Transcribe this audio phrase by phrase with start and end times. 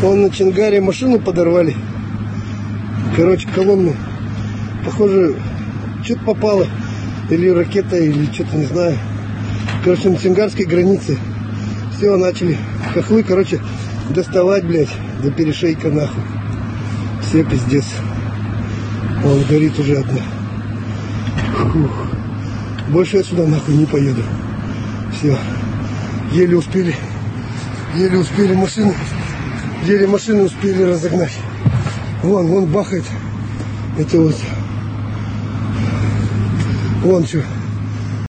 [0.00, 1.74] Вон на Чингаре машину подорвали.
[3.16, 3.96] Короче, колонну.
[4.84, 5.34] Похоже,
[6.04, 6.68] что-то попало.
[7.30, 8.96] Или ракета, или что-то не знаю.
[9.82, 11.18] Короче, на Чингарской границе.
[11.96, 12.56] Все, начали
[12.94, 13.60] хохлы, короче,
[14.10, 16.22] доставать, блядь, до перешейка нахуй.
[17.22, 17.86] Все пиздец.
[19.24, 20.22] Вон горит уже одна.
[21.72, 22.06] Фух.
[22.90, 24.22] Больше я сюда нахуй не поеду.
[25.18, 25.36] Все.
[26.30, 26.94] Еле успели.
[27.96, 28.94] Еле успели машины.
[29.84, 31.36] Еле машины успели разогнать.
[32.22, 33.04] Вон, вон бахает.
[33.98, 34.36] Это вот.
[37.02, 37.42] Вон что.